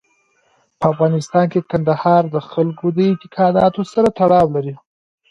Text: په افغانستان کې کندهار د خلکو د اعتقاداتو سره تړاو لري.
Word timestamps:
په 0.79 0.85
افغانستان 0.91 1.45
کې 1.51 1.67
کندهار 1.71 2.23
د 2.29 2.37
خلکو 2.51 2.85
د 2.97 2.97
اعتقاداتو 3.09 3.81
سره 3.93 4.07
تړاو 4.19 4.47
لري. 4.55 4.75